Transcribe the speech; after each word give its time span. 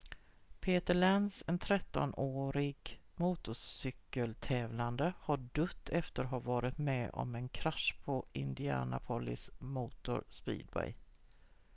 peter 0.59 0.93
lenz 0.93 1.43
en 1.47 1.59
13-årig 1.59 3.01
motorcykel-tävlande 3.15 5.13
har 5.19 5.37
dött 5.37 5.89
efter 5.89 6.23
att 6.23 6.29
ha 6.29 6.39
varit 6.39 6.77
med 6.77 7.09
om 7.13 7.35
en 7.35 7.49
krasch 7.49 7.95
på 8.05 8.25
indianapolis 8.33 9.51
motor 9.59 10.23
speedway 10.27 10.93